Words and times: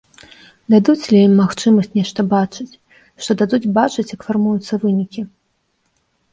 Дадуць 0.73 1.09
лі 1.11 1.19
ім 1.27 1.33
магчымасць 1.41 1.91
нешта 1.99 2.25
бачыць, 2.33 2.73
што 3.25 3.31
дадуць 3.45 3.63
бачыць, 3.79 4.09
як 4.17 4.21
фармуюцца 4.33 4.83
вынікі. 4.87 5.21